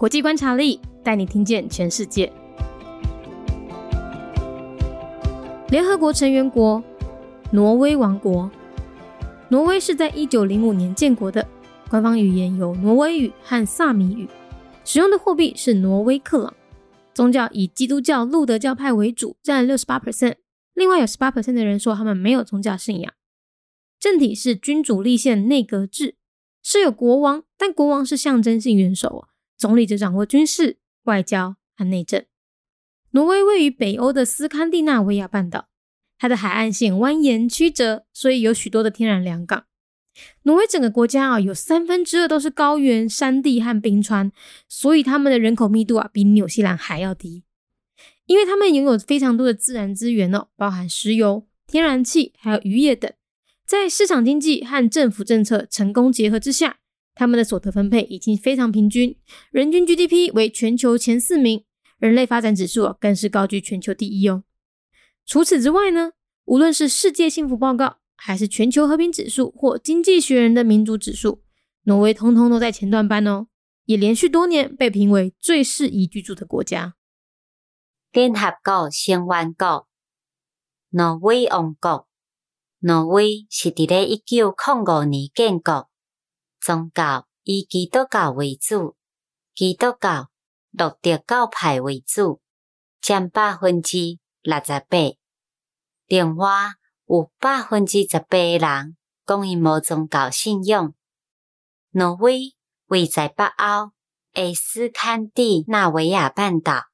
[0.00, 2.32] 国际观察力带你听见全世界。
[5.68, 6.82] 联合国成员国：
[7.52, 8.50] 挪威王国。
[9.50, 11.46] 挪威是在一九零五年建国的，
[11.90, 14.26] 官方语言有挪威语和萨米语，
[14.86, 16.54] 使用的货币是挪威克朗。
[17.12, 20.36] 宗教以基督教路德教派为主，占六十八 percent。
[20.72, 23.12] 另外有十八 percent 的人说他们没有宗教信仰。
[23.98, 26.14] 政体是君主立宪内阁制，
[26.62, 29.26] 是有国王，但国王是象征性元首，
[29.60, 32.24] 总理则掌握军事、外交和内政。
[33.10, 35.68] 挪威位于北欧的斯堪的纳维亚半岛，
[36.18, 39.66] 它的海岸线蜿蜒曲折，所以有许多的天然良港。
[40.44, 44.32] 挪威整个国家啊，有三分之二都是高原、山地和冰川，
[44.66, 47.44] 所以他们的人口密度啊，比纽西兰还要低。
[48.24, 53.12] 因为他们拥有非常多的自然资源哦，包含石油、天然气还有渔业等，
[53.66, 56.78] 在市场经济和政府政策成功结合之下，
[57.14, 59.18] 他们的所得分配已经非常平均，
[59.50, 61.64] 人均 GDP 为全球前四名，
[61.98, 64.44] 人类发展指数更是高居全球第一哦。
[65.26, 66.12] 除此之外呢，
[66.44, 71.42] 无论是世界幸福报告，还是全球和平指数或经济学人的民主指数，
[71.82, 73.48] 挪威通通都在前段班哦，
[73.84, 76.94] 也连续多年被评为最适宜居住的国家。
[78.12, 79.86] 联合国成员国：
[80.90, 82.08] 挪威王国。
[82.82, 85.89] 挪威是伫咧一九零五年建国，
[86.60, 88.96] 宗教以基督教为主，
[89.54, 90.30] 基督教
[90.70, 92.40] 路德教派为主，
[93.00, 94.98] 占百分之六十八。
[96.06, 96.48] 另外
[97.06, 100.92] 有百分之十八诶人讲伊无宗教信仰。
[101.92, 102.54] 挪威
[102.86, 103.92] 位在北欧
[104.34, 106.86] 诶斯堪的纳维亚半岛。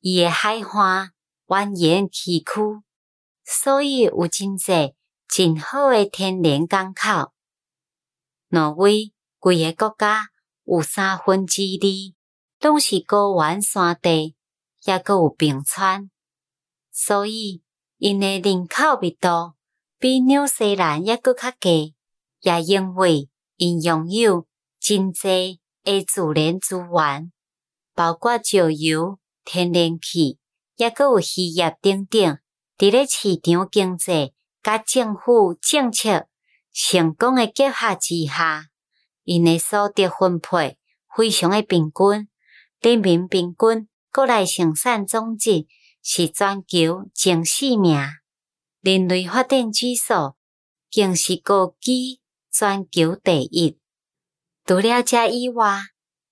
[0.00, 1.12] 伊诶海岸
[1.46, 2.82] 蜿蜒崎岖，
[3.44, 4.94] 所以有真济
[5.28, 7.33] 真好诶天然港口。
[8.54, 10.28] 挪威规个国家
[10.64, 14.36] 有三分之二拢是高原山地，
[14.84, 16.08] 也阁有冰川，
[16.92, 17.62] 所以
[17.98, 19.54] 因诶人口密度
[19.98, 21.96] 比纽西兰也阁较低，
[22.42, 24.46] 也因为因拥有
[24.78, 27.32] 真济诶自然资源，
[27.94, 29.18] 包括石油。
[29.46, 30.38] 天然气，
[30.76, 32.38] 也阁有渔业等等，
[32.78, 34.32] 伫咧市场经济
[34.62, 36.26] 甲政府政策
[36.74, 38.66] 成功诶结合之下，
[39.22, 40.76] 因诶所得分配
[41.16, 42.28] 非常诶平均，
[42.80, 45.66] 人民平均国内生产总值
[46.02, 47.98] 是全球前四名，
[48.80, 50.34] 人类发展指数
[50.90, 52.20] 更是高居
[52.50, 53.78] 全球第一。
[54.66, 55.78] 除了这以外，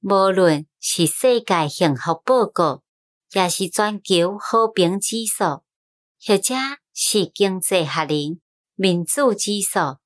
[0.00, 2.82] 无论是世界幸福报告。
[3.32, 5.62] 也是全球和平指数，
[6.26, 6.52] 或者
[6.92, 8.40] 是经济学人
[8.74, 10.00] 民主指数，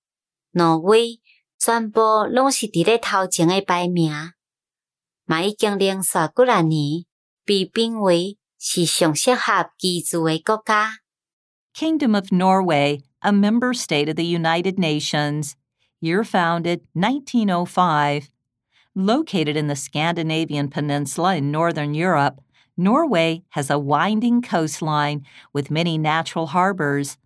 [0.53, 1.19] 挪威
[1.57, 4.11] 全部拢是伫咧头前诶排名，
[5.25, 7.05] 嘛已经连续几啊年
[7.45, 10.99] 被评为是上适合居住诶国家。
[11.73, 15.53] Kingdom of Norway, a member state of the United Nations,
[16.01, 18.29] year founded 1905,
[18.95, 22.41] located in the Scandinavian peninsula in northern Europe.
[22.75, 27.17] Norway has a winding coastline with many natural harbors.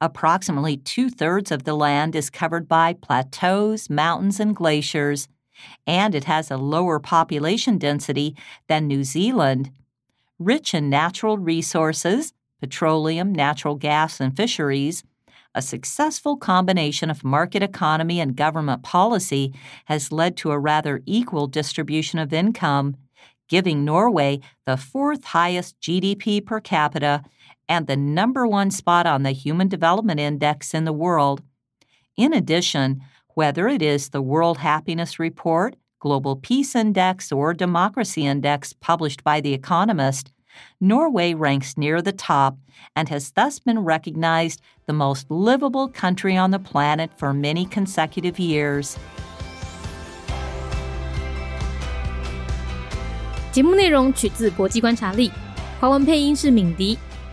[0.00, 5.28] Approximately two thirds of the land is covered by plateaus, mountains, and glaciers,
[5.86, 8.36] and it has a lower population density
[8.68, 9.70] than New Zealand.
[10.38, 15.04] Rich in natural resources, petroleum, natural gas, and fisheries,
[15.54, 21.46] a successful combination of market economy and government policy has led to a rather equal
[21.46, 22.96] distribution of income
[23.48, 27.22] giving Norway the fourth highest GDP per capita
[27.67, 31.41] and the number one spot on the Human Development Index in the world.
[32.17, 33.01] In addition,
[33.35, 39.39] whether it is the World Happiness Report, Global Peace Index, or Democracy Index published by
[39.41, 40.31] The Economist,
[40.81, 42.57] Norway ranks near the top
[42.95, 48.39] and has thus been recognized the most livable country on the planet for many consecutive
[48.39, 48.97] years.
[53.51, 55.31] 节目内容取自国际观察力，
[55.79, 56.97] 华文配音是敏迪，